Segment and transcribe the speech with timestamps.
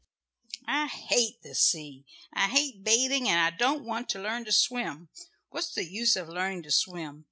[0.65, 5.09] ]"I hate the sea, I hate bathing, and I don't want to learn to swim.
[5.51, 7.19] What's the use of learning to swim?